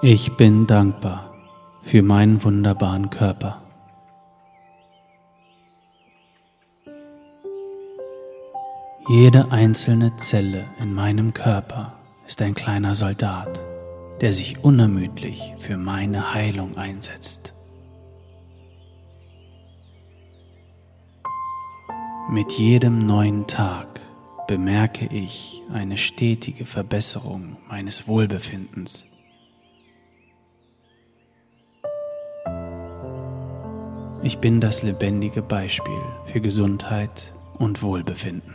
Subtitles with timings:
[0.00, 1.34] Ich bin dankbar
[1.82, 3.60] für meinen wunderbaren Körper.
[9.08, 11.94] Jede einzelne Zelle in meinem Körper
[12.28, 13.60] ist ein kleiner Soldat,
[14.20, 17.54] der sich unermüdlich für meine Heilung einsetzt.
[22.30, 23.98] Mit jedem neuen Tag
[24.46, 29.08] bemerke ich eine stetige Verbesserung meines Wohlbefindens.
[34.20, 38.54] Ich bin das lebendige Beispiel für Gesundheit und Wohlbefinden.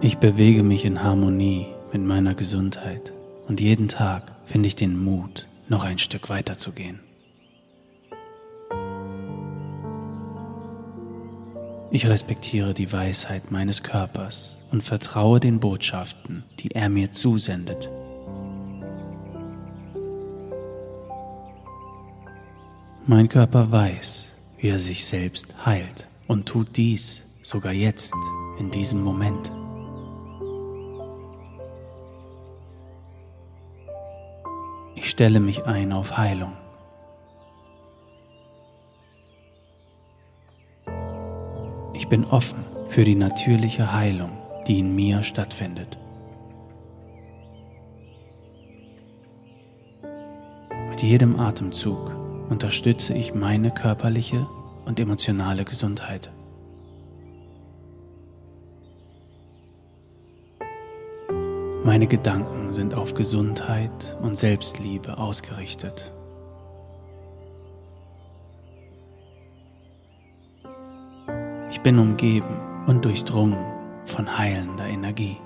[0.00, 3.12] Ich bewege mich in Harmonie mit meiner Gesundheit
[3.46, 6.98] und jeden Tag finde ich den Mut, noch ein Stück weiter zu gehen.
[11.92, 17.90] Ich respektiere die Weisheit meines Körpers und vertraue den Botschaften, die er mir zusendet.
[23.12, 28.14] Mein Körper weiß, wie er sich selbst heilt und tut dies sogar jetzt,
[28.60, 29.50] in diesem Moment.
[34.94, 36.52] Ich stelle mich ein auf Heilung.
[41.94, 44.30] Ich bin offen für die natürliche Heilung,
[44.68, 45.98] die in mir stattfindet.
[50.90, 52.19] Mit jedem Atemzug
[52.50, 54.46] unterstütze ich meine körperliche
[54.84, 56.30] und emotionale Gesundheit.
[61.84, 66.12] Meine Gedanken sind auf Gesundheit und Selbstliebe ausgerichtet.
[71.70, 73.64] Ich bin umgeben und durchdrungen
[74.04, 75.38] von heilender Energie.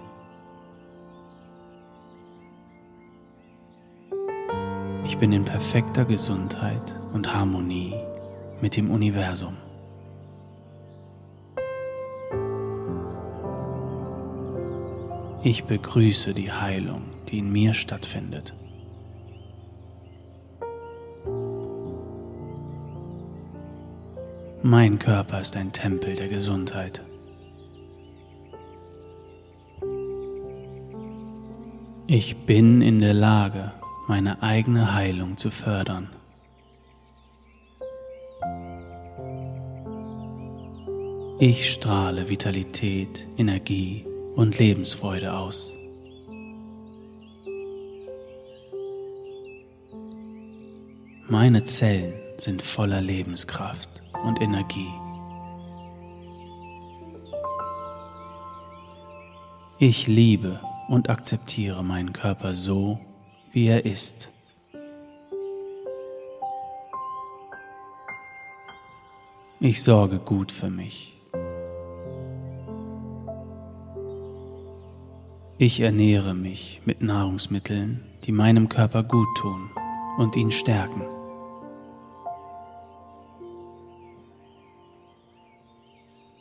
[5.04, 7.94] Ich bin in perfekter Gesundheit und Harmonie
[8.62, 9.56] mit dem Universum.
[15.42, 18.54] Ich begrüße die Heilung, die in mir stattfindet.
[24.62, 27.04] Mein Körper ist ein Tempel der Gesundheit.
[32.06, 33.72] Ich bin in der Lage,
[34.06, 36.10] meine eigene Heilung zu fördern.
[41.38, 44.06] Ich strahle Vitalität, Energie
[44.37, 45.72] und Lebensfreude aus.
[51.26, 54.92] Meine Zellen sind voller Lebenskraft und Energie.
[59.78, 63.00] Ich liebe und akzeptiere meinen Körper so,
[63.54, 64.31] wie er ist.
[69.60, 71.15] Ich sorge gut für mich.
[75.56, 79.71] Ich ernähre mich mit Nahrungsmitteln, die meinem Körper gut tun
[80.19, 81.03] und ihn stärken.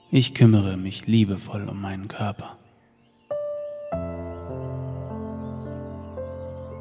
[0.09, 2.57] Ich kümmere mich liebevoll um meinen Körper.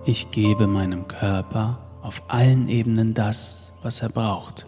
[0.04, 4.66] Ich gebe meinem Körper auf allen Ebenen das, was er braucht.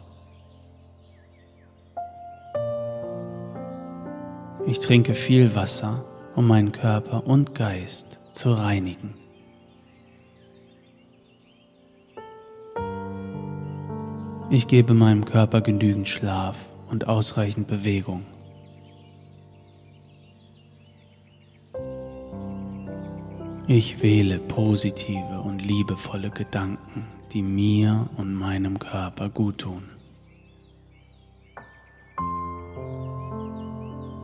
[4.65, 6.05] Ich trinke viel Wasser,
[6.37, 9.15] um meinen Körper und Geist zu reinigen.
[14.51, 18.25] Ich gebe meinem Körper genügend Schlaf und ausreichend Bewegung.
[23.67, 29.85] Ich wähle positive und liebevolle Gedanken, die mir und meinem Körper gut tun.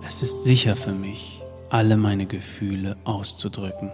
[0.06, 1.41] Es ist sicher für mich,
[1.71, 3.91] alle meine Gefühle auszudrücken.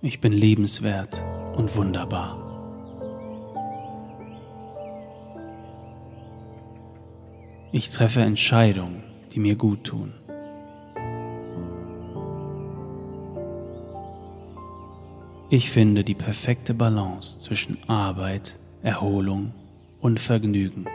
[0.00, 1.22] Ich bin lebenswert
[1.56, 2.38] und wunderbar.
[7.70, 9.02] Ich treffe Entscheidungen,
[9.34, 10.12] die mir gut tun.
[15.50, 19.52] Ich finde die perfekte Balance zwischen Arbeit, Erholung
[20.00, 20.86] und Vergnügen.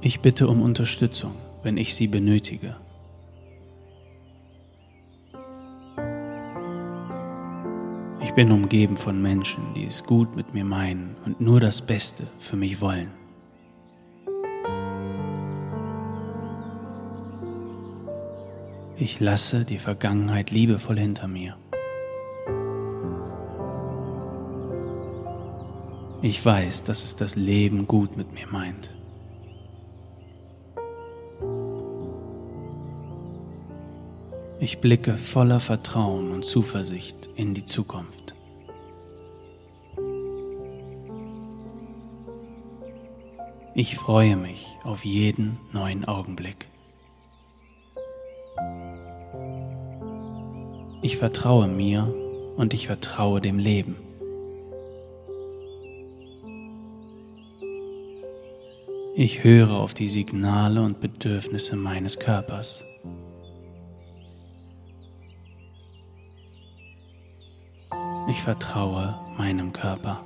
[0.00, 1.32] Ich bitte um Unterstützung,
[1.62, 2.76] wenn ich sie benötige.
[8.22, 12.24] Ich bin umgeben von Menschen, die es gut mit mir meinen und nur das Beste
[12.38, 13.10] für mich wollen.
[19.00, 21.56] Ich lasse die Vergangenheit liebevoll hinter mir.
[26.20, 28.90] Ich weiß, dass es das Leben gut mit mir meint.
[34.58, 38.34] Ich blicke voller Vertrauen und Zuversicht in die Zukunft.
[43.76, 46.67] Ich freue mich auf jeden neuen Augenblick.
[51.08, 52.14] Ich vertraue mir
[52.58, 53.96] und ich vertraue dem Leben.
[59.16, 62.84] Ich höre auf die Signale und Bedürfnisse meines Körpers.
[68.28, 70.22] Ich vertraue meinem Körper.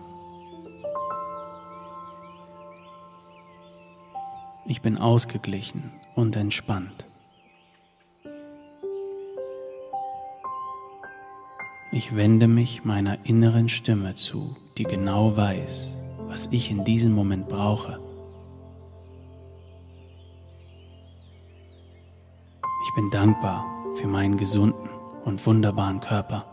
[4.67, 7.06] Ich bin ausgeglichen und entspannt.
[11.94, 15.94] Ich wende mich meiner inneren Stimme zu, die genau weiß,
[16.26, 18.00] was ich in diesem Moment brauche.
[22.86, 24.88] Ich bin dankbar für meinen gesunden
[25.26, 26.46] und wunderbaren Körper.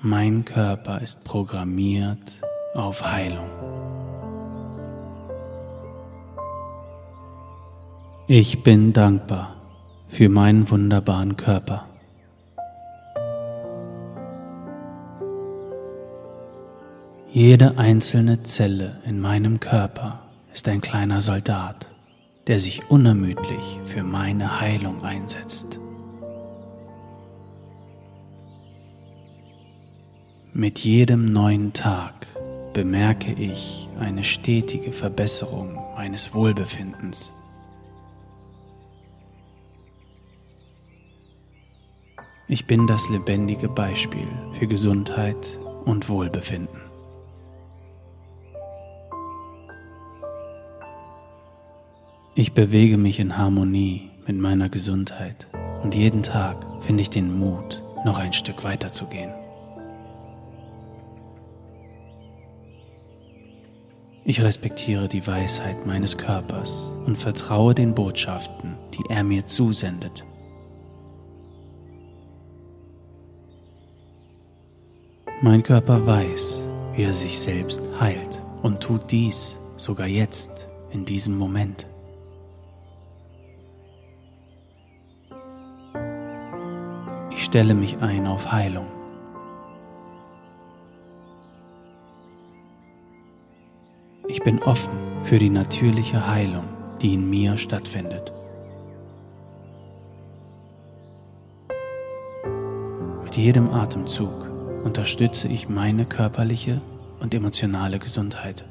[0.00, 2.40] Mein Körper ist programmiert
[2.74, 3.50] auf Heilung.
[8.28, 9.61] Ich bin dankbar
[10.12, 11.86] für meinen wunderbaren Körper.
[17.30, 21.88] Jede einzelne Zelle in meinem Körper ist ein kleiner Soldat,
[22.46, 25.78] der sich unermüdlich für meine Heilung einsetzt.
[30.52, 32.26] Mit jedem neuen Tag
[32.74, 37.32] bemerke ich eine stetige Verbesserung meines Wohlbefindens.
[42.52, 46.82] Ich bin das lebendige Beispiel für Gesundheit und Wohlbefinden.
[52.34, 55.48] Ich bewege mich in Harmonie mit meiner Gesundheit
[55.82, 59.32] und jeden Tag finde ich den Mut, noch ein Stück weiter zu gehen.
[64.26, 70.26] Ich respektiere die Weisheit meines Körpers und vertraue den Botschaften, die er mir zusendet.
[75.44, 76.60] Mein Körper weiß,
[76.94, 81.84] wie er sich selbst heilt und tut dies sogar jetzt, in diesem Moment.
[87.32, 88.86] Ich stelle mich ein auf Heilung.
[94.28, 94.92] Ich bin offen
[95.24, 96.68] für die natürliche Heilung,
[97.00, 98.32] die in mir stattfindet.
[103.24, 104.51] Mit jedem Atemzug
[104.84, 106.80] unterstütze ich meine körperliche
[107.20, 108.64] und emotionale Gesundheit.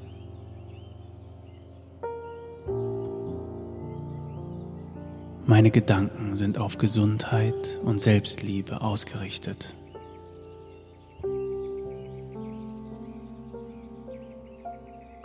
[5.46, 9.76] Meine Gedanken sind auf Gesundheit und Selbstliebe ausgerichtet.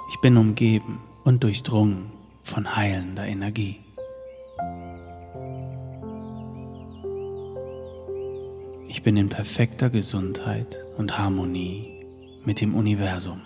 [0.08, 2.10] Ich bin umgeben und durchdrungen
[2.42, 3.85] von heilender Energie.
[8.96, 12.06] Ich bin in perfekter Gesundheit und Harmonie
[12.46, 13.42] mit dem Universum.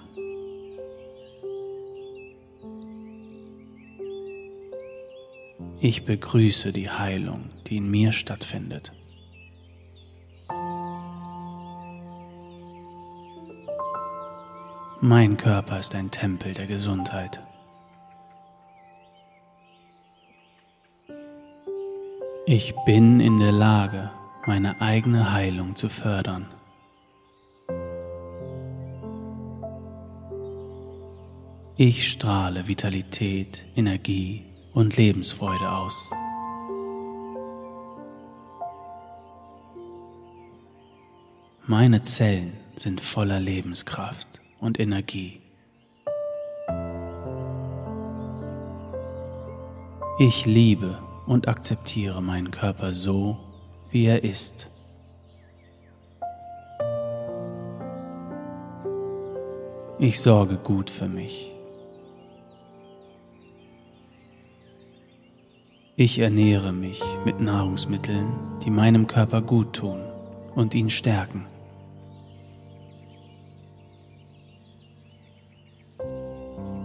[5.80, 8.92] Ich begrüße die Heilung, die in mir stattfindet.
[15.00, 17.44] Mein Körper ist ein Tempel der Gesundheit.
[22.46, 24.12] Ich bin in der Lage,
[24.46, 26.46] meine eigene Heilung zu fördern.
[31.76, 36.10] Ich strahle Vitalität, Energie und Lebensfreude aus.
[41.66, 45.40] Meine Zellen sind voller Lebenskraft und Energie.
[50.18, 53.49] Ich liebe und akzeptiere meinen Körper so,
[53.90, 54.70] wie er ist.
[59.98, 61.52] Ich sorge gut für mich.
[65.96, 68.32] Ich ernähre mich mit Nahrungsmitteln,
[68.64, 70.00] die meinem Körper gut tun
[70.54, 71.44] und ihn stärken.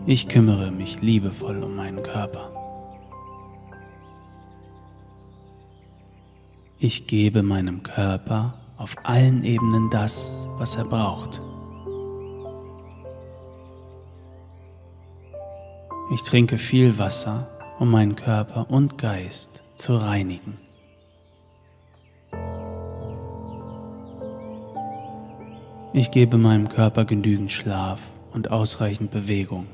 [0.06, 2.55] Ich kümmere mich liebevoll um meinen Körper.
[6.78, 11.42] Ich gebe meinem Körper auf allen Ebenen das, was er braucht.
[16.14, 17.48] Ich trinke viel Wasser,
[17.80, 20.58] um meinen Körper und Geist zu reinigen.
[25.94, 28.02] Ich gebe meinem Körper genügend Schlaf
[28.34, 29.68] und ausreichend Bewegung.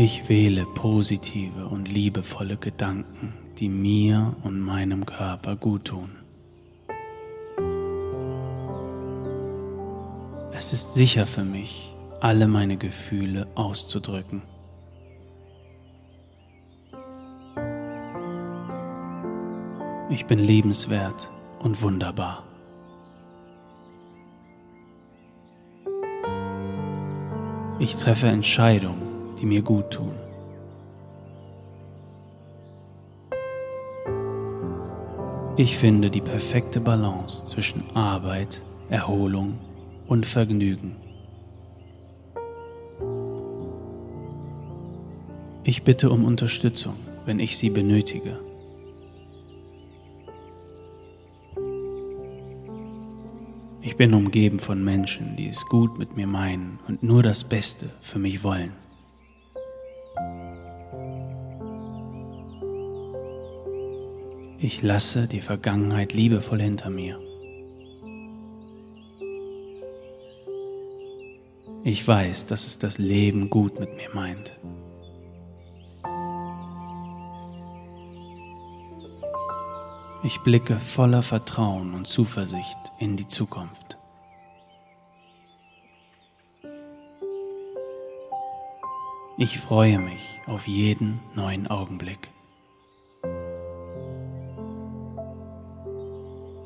[0.00, 6.10] Ich wähle positive und liebevolle Gedanken, die mir und meinem Körper gut tun.
[10.52, 14.42] Es ist sicher für mich, alle meine Gefühle auszudrücken.
[20.10, 21.28] Ich bin lebenswert
[21.58, 22.44] und wunderbar.
[27.80, 29.07] Ich treffe Entscheidungen
[29.40, 30.14] die mir gut tun.
[35.56, 39.58] Ich finde die perfekte Balance zwischen Arbeit, Erholung
[40.06, 40.96] und Vergnügen.
[45.64, 46.94] Ich bitte um Unterstützung,
[47.26, 48.38] wenn ich sie benötige.
[53.82, 57.90] Ich bin umgeben von Menschen, die es gut mit mir meinen und nur das Beste
[58.00, 58.87] für mich wollen.
[64.68, 67.18] Ich lasse die Vergangenheit liebevoll hinter mir.
[71.84, 74.58] Ich weiß, dass es das Leben gut mit mir meint.
[80.22, 83.96] Ich blicke voller Vertrauen und Zuversicht in die Zukunft.
[89.38, 92.28] Ich freue mich auf jeden neuen Augenblick.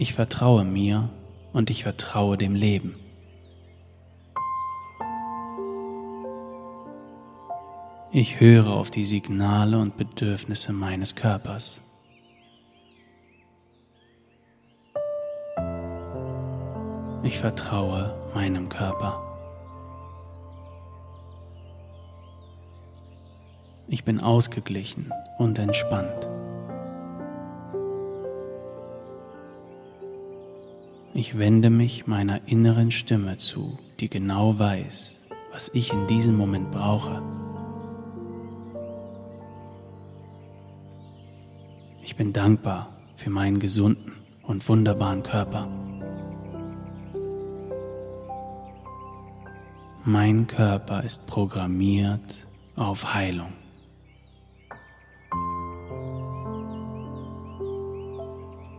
[0.03, 1.11] Ich vertraue mir
[1.53, 2.97] und ich vertraue dem Leben.
[8.11, 11.81] Ich höre auf die Signale und Bedürfnisse meines Körpers.
[17.23, 19.23] Ich vertraue meinem Körper.
[23.87, 26.32] Ich bin ausgeglichen und entspannt.
[31.23, 35.21] Ich wende mich meiner inneren Stimme zu, die genau weiß,
[35.53, 37.23] was ich in diesem Moment brauche.
[42.03, 45.69] Ich bin dankbar für meinen gesunden und wunderbaren Körper.
[50.05, 53.53] Mein Körper ist programmiert auf Heilung.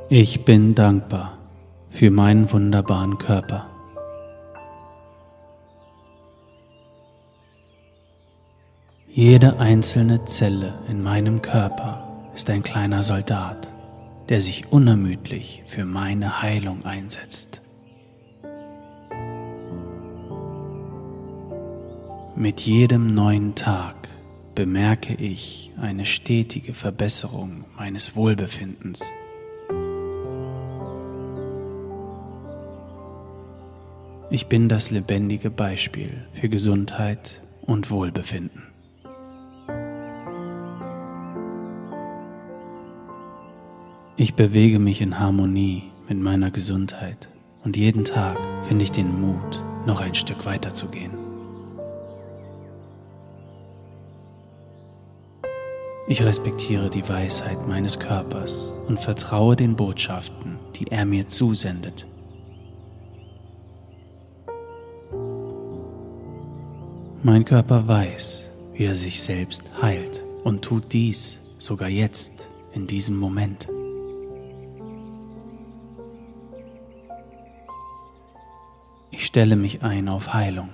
[0.10, 1.38] Ich bin dankbar
[1.94, 3.70] für meinen wunderbaren Körper.
[9.08, 13.72] Jede einzelne Zelle in meinem Körper ist ein kleiner Soldat,
[14.28, 17.62] der sich unermüdlich für meine Heilung einsetzt.
[22.36, 23.96] Mit jedem neuen Tag
[24.56, 29.04] bemerke ich eine stetige Verbesserung meines Wohlbefindens.
[34.34, 38.64] Ich bin das lebendige Beispiel für Gesundheit und Wohlbefinden.
[44.18, 47.30] Ich bewege mich in Harmonie mit meiner Gesundheit
[47.64, 51.12] und jeden Tag finde ich den Mut, noch ein Stück weiter zu gehen.
[56.08, 62.08] Ich respektiere die Weisheit meines Körpers und vertraue den Botschaften, die er mir zusendet.
[67.34, 73.18] Mein Körper weiß, wie er sich selbst heilt und tut dies sogar jetzt, in diesem
[73.18, 73.68] Moment.
[79.10, 80.70] Ich stelle mich ein auf Heilung.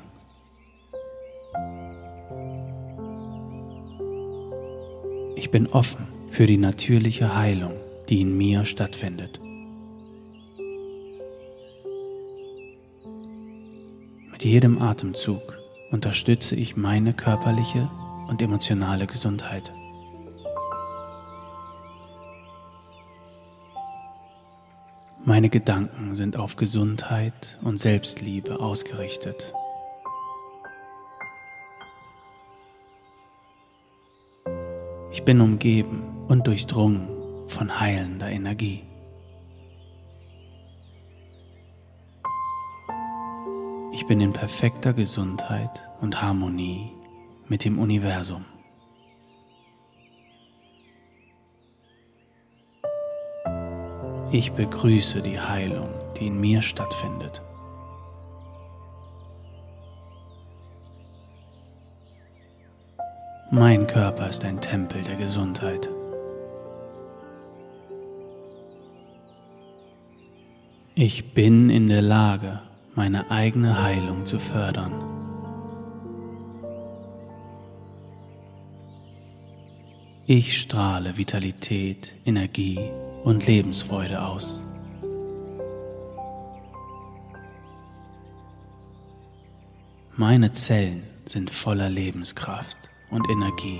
[5.38, 7.76] Ich bin offen für die natürliche Heilung,
[8.10, 9.40] die in mir stattfindet.
[14.30, 15.59] Mit jedem Atemzug
[15.92, 17.90] unterstütze ich meine körperliche
[18.28, 19.74] und emotionale Gesundheit.
[25.26, 29.54] Meine Gedanken sind auf Gesundheit und Selbstliebe ausgerichtet.
[35.12, 37.08] Ich bin umgeben und durchdrungen
[37.48, 38.89] von heilender Energie.
[44.00, 46.94] Ich bin in perfekter Gesundheit und Harmonie
[47.50, 48.46] mit dem Universum.
[54.32, 57.42] Ich begrüße die Heilung, die in mir stattfindet.
[63.52, 65.90] Mein Körper ist ein Tempel der Gesundheit.
[70.96, 72.62] Ich bin in der Lage,
[73.00, 74.92] meine eigene Heilung zu fördern.
[80.26, 82.78] Ich strahle Vitalität, Energie
[83.24, 84.62] und Lebensfreude aus.
[90.18, 93.80] Meine Zellen sind voller Lebenskraft und Energie.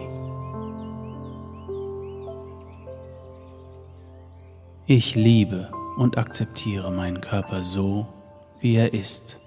[4.88, 8.08] Ich liebe und akzeptiere meinen Körper so,
[8.60, 9.40] wie er ist.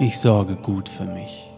[0.00, 1.50] Ich sorge gut für mich.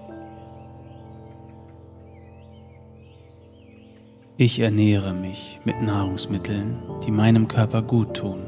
[4.38, 8.40] Ich ernähre mich mit Nahrungsmitteln, die meinem Körper gut tun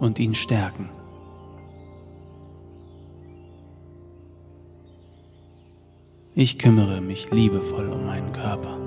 [0.00, 0.88] und ihn stärken.
[6.34, 8.83] Ich kümmere mich liebevoll um meinen Körper.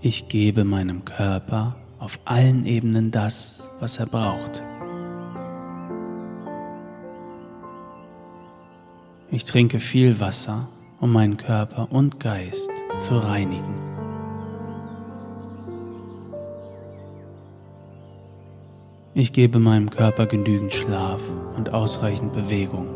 [0.00, 4.62] Ich gebe meinem Körper auf allen Ebenen das, was er braucht.
[9.30, 10.68] Ich trinke viel Wasser,
[11.00, 13.74] um meinen Körper und Geist zu reinigen.
[19.14, 21.22] Ich gebe meinem Körper genügend Schlaf
[21.56, 22.95] und ausreichend Bewegung.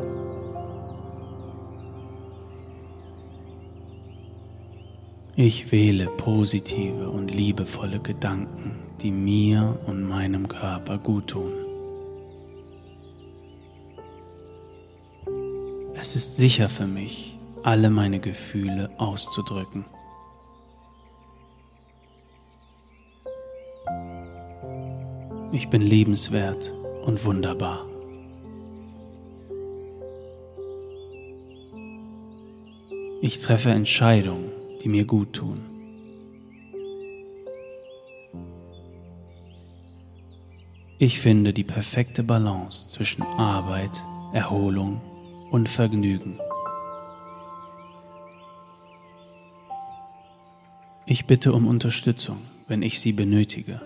[5.42, 11.54] Ich wähle positive und liebevolle Gedanken, die mir und meinem Körper gut tun.
[15.94, 19.86] Es ist sicher für mich, alle meine Gefühle auszudrücken.
[25.52, 26.70] Ich bin liebenswert
[27.06, 27.86] und wunderbar.
[33.22, 35.60] Ich treffe Entscheidungen die mir gut tun.
[40.98, 44.02] Ich finde die perfekte Balance zwischen Arbeit,
[44.34, 45.00] Erholung
[45.50, 46.38] und Vergnügen.
[51.06, 52.38] Ich bitte um Unterstützung,
[52.68, 53.80] wenn ich sie benötige.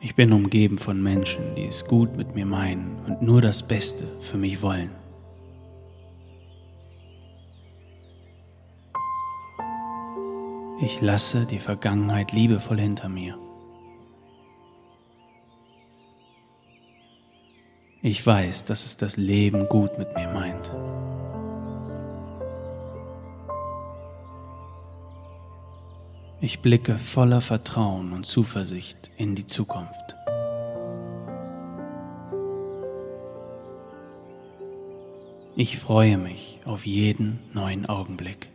[0.00, 4.04] Ich bin umgeben von Menschen, die es gut mit mir meinen und nur das Beste
[4.20, 5.05] für mich wollen.
[10.78, 13.38] Ich lasse die Vergangenheit liebevoll hinter mir.
[18.02, 20.70] Ich weiß, dass es das Leben gut mit mir meint.
[26.42, 30.14] Ich blicke voller Vertrauen und Zuversicht in die Zukunft.
[35.56, 38.50] Ich freue mich auf jeden neuen Augenblick.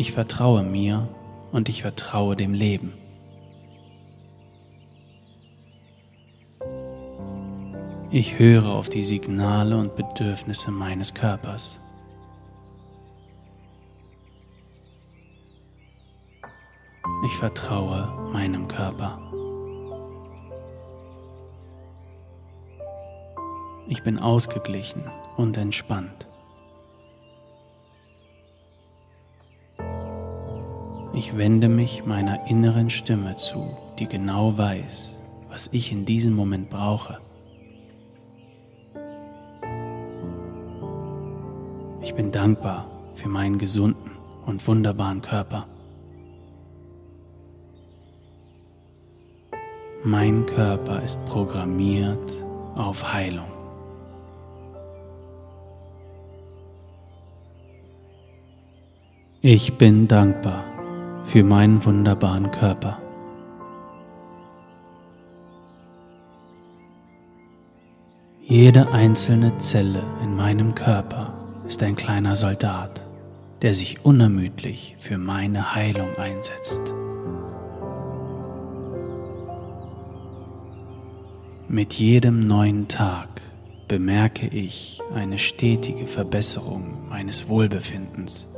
[0.00, 1.06] Ich vertraue mir
[1.52, 2.94] und ich vertraue dem Leben.
[8.10, 11.80] Ich höre auf die Signale und Bedürfnisse meines Körpers.
[17.26, 19.20] Ich vertraue meinem Körper.
[23.86, 25.04] Ich bin ausgeglichen
[25.36, 26.29] und entspannt.
[31.20, 35.18] Ich wende mich meiner inneren Stimme zu, die genau weiß,
[35.50, 37.18] was ich in diesem Moment brauche.
[42.00, 44.12] Ich bin dankbar für meinen gesunden
[44.46, 45.66] und wunderbaren Körper.
[50.02, 53.52] Mein Körper ist programmiert auf Heilung.
[59.42, 60.69] Ich bin dankbar
[61.24, 62.98] für meinen wunderbaren Körper.
[68.40, 71.34] Jede einzelne Zelle in meinem Körper
[71.68, 73.06] ist ein kleiner Soldat,
[73.62, 76.82] der sich unermüdlich für meine Heilung einsetzt.
[81.68, 83.28] Mit jedem neuen Tag
[83.86, 88.48] bemerke ich eine stetige Verbesserung meines Wohlbefindens.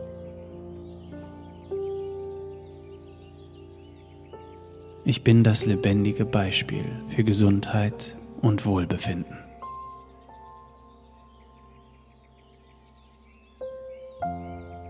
[5.05, 9.37] Ich bin das lebendige Beispiel für Gesundheit und Wohlbefinden.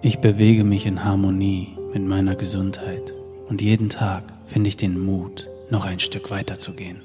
[0.02, 3.14] Ich bewege mich in Harmonie mit meiner Gesundheit
[3.48, 7.00] und jeden Tag finde ich den Mut, noch ein Stück weiter zu gehen.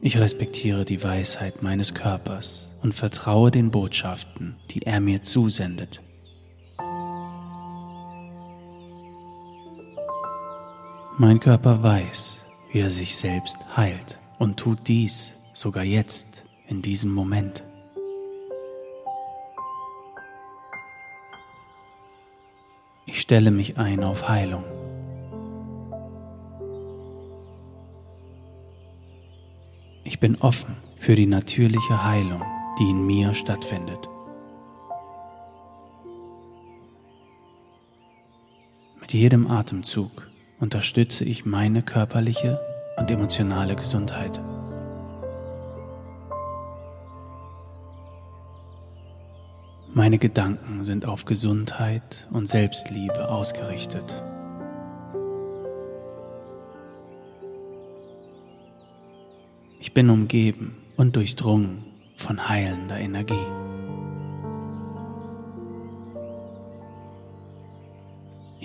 [0.00, 6.00] Ich respektiere die Weisheit meines Körpers und vertraue den Botschaften, die er mir zusendet.
[11.22, 17.12] Mein Körper weiß, wie er sich selbst heilt und tut dies sogar jetzt, in diesem
[17.12, 17.62] Moment.
[23.06, 24.64] Ich stelle mich ein auf Heilung.
[30.02, 32.42] Ich bin offen für die natürliche Heilung,
[32.80, 34.08] die in mir stattfindet.
[39.00, 40.31] Mit jedem Atemzug
[40.62, 42.60] unterstütze ich meine körperliche
[42.96, 44.40] und emotionale Gesundheit.
[49.92, 54.22] Meine Gedanken sind auf Gesundheit und Selbstliebe ausgerichtet.
[59.80, 63.34] Ich bin umgeben und durchdrungen von heilender Energie.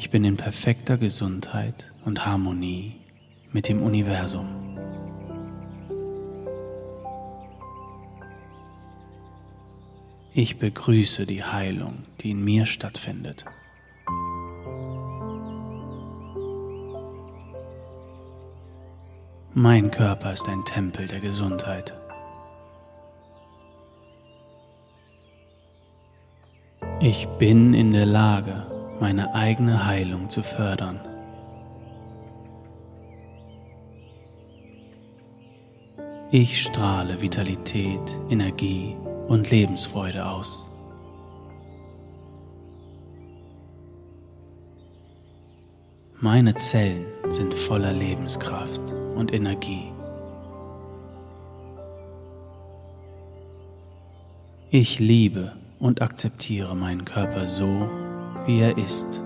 [0.08, 2.96] Ich bin in perfekter Gesundheit und Harmonie
[3.52, 4.48] mit dem Universum.
[10.34, 13.44] Ich begrüße die Heilung, die in mir stattfindet.
[19.54, 22.00] Mein Körper ist ein Tempel der Gesundheit.
[27.02, 31.00] Ich bin in der Lage, meine eigene Heilung zu fördern.
[36.32, 40.66] Ich strahle Vitalität, Energie und Lebensfreude aus.
[46.20, 48.82] Meine Zellen sind voller Lebenskraft
[49.16, 49.92] und Energie.
[54.70, 57.88] Ich liebe und akzeptiere meinen Körper so,
[58.48, 59.24] wie er ist.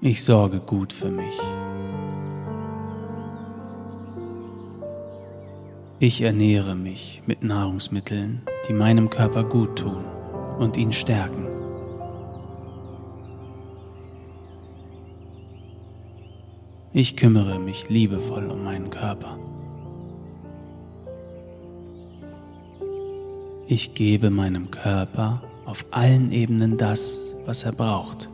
[0.00, 1.40] Ich sorge gut für mich
[5.98, 10.04] Ich ernähre mich mit Nahrungsmitteln, die meinem Körper gut tun
[10.58, 11.46] und ihn stärken.
[16.92, 19.38] Ich kümmere mich liebevoll um meinen Körper.
[23.68, 28.28] Ich gebe meinem Körper auf allen Ebenen das, was er braucht.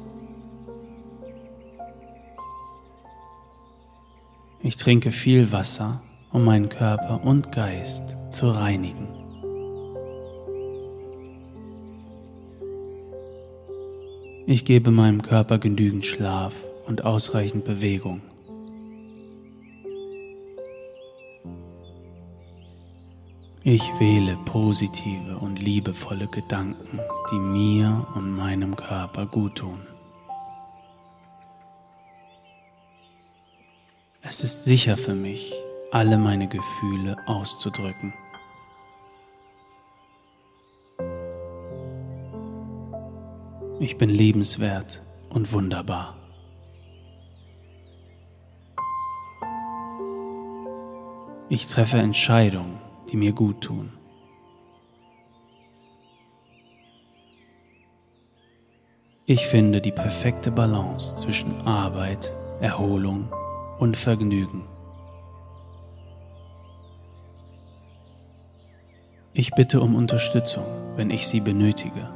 [4.61, 9.09] Ich trinke viel Wasser um meinen Körper und Geist zu reinigen.
[14.47, 18.21] Ich gebe meinem Körper genügend Schlaf und ausreichend Bewegung.
[23.64, 26.98] Ich wähle positive und liebevolle Gedanken,
[27.31, 29.87] die mir und meinem Körper gut tun.
[34.20, 35.55] Es ist sicher für mich,
[35.92, 38.12] alle meine Gefühle auszudrücken.
[43.79, 46.16] Ich bin lebenswert und wunderbar.
[51.48, 52.81] Ich treffe Entscheidungen,
[53.12, 53.90] die mir gut tun.
[59.27, 63.33] Ich finde die perfekte Balance zwischen Arbeit, Erholung
[63.79, 64.64] und Vergnügen.
[69.35, 70.64] Ich bitte um Unterstützung,
[70.96, 72.09] wenn ich sie benötige.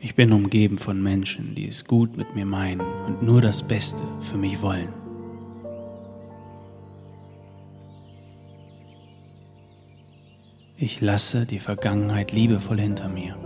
[0.00, 4.02] Ich bin umgeben von Menschen, die es gut mit mir meinen und nur das Beste
[4.20, 4.99] für mich wollen.
[10.82, 13.36] Ich lasse die Vergangenheit liebevoll hinter mir.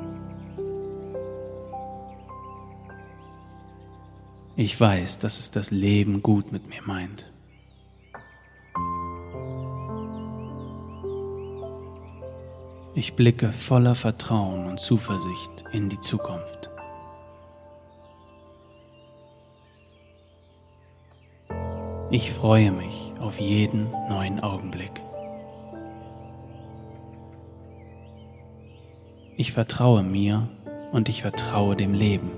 [4.55, 7.33] Ich weiß, dass es das Leben gut mit mir meint.
[12.95, 16.71] Ich blicke voller Vertrauen und Zuversicht in die Zukunft.
[22.13, 25.03] Ich freue mich auf jeden neuen Augenblick.
[29.37, 30.49] Ich vertraue mir
[30.93, 32.31] und ich vertraue dem Leben.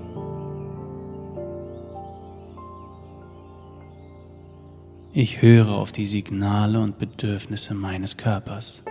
[5.13, 8.83] Ich höre auf die Signale und Bedürfnisse meines Körpers.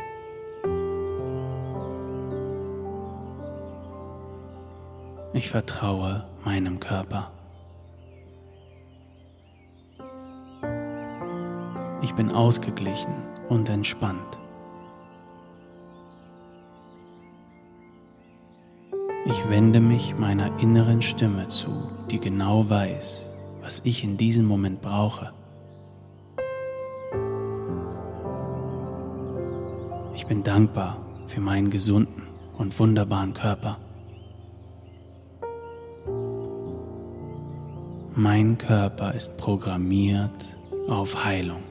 [5.33, 7.33] Ich vertraue meinem Körper.
[12.03, 13.15] Ich bin ausgeglichen
[13.49, 14.39] und entspannt.
[19.29, 23.29] Ich wende mich meiner inneren Stimme zu, die genau weiß,
[23.61, 25.33] was ich in diesem Moment brauche.
[30.15, 32.23] Ich bin dankbar für meinen gesunden
[32.57, 33.79] und wunderbaren Körper.
[38.15, 40.57] Mein Körper ist programmiert
[40.89, 41.65] auf Heilung.